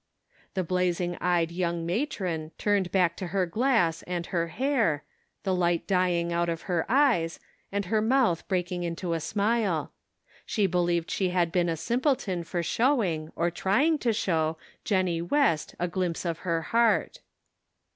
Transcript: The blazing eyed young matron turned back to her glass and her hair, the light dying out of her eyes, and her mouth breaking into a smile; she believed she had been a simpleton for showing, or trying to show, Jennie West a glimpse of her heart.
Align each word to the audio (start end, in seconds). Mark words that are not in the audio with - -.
The 0.55 0.63
blazing 0.63 1.15
eyed 1.17 1.51
young 1.51 1.85
matron 1.85 2.53
turned 2.57 2.91
back 2.91 3.15
to 3.17 3.27
her 3.27 3.45
glass 3.45 4.01
and 4.07 4.25
her 4.25 4.47
hair, 4.47 5.03
the 5.43 5.53
light 5.53 5.85
dying 5.85 6.33
out 6.33 6.49
of 6.49 6.63
her 6.63 6.87
eyes, 6.89 7.39
and 7.71 7.85
her 7.85 8.01
mouth 8.01 8.47
breaking 8.47 8.81
into 8.81 9.13
a 9.13 9.19
smile; 9.19 9.93
she 10.43 10.65
believed 10.65 11.11
she 11.11 11.29
had 11.29 11.51
been 11.51 11.69
a 11.69 11.77
simpleton 11.77 12.43
for 12.43 12.63
showing, 12.63 13.31
or 13.35 13.51
trying 13.51 13.99
to 13.99 14.11
show, 14.11 14.57
Jennie 14.83 15.21
West 15.21 15.75
a 15.79 15.87
glimpse 15.87 16.25
of 16.25 16.39
her 16.39 16.63
heart. 16.63 17.19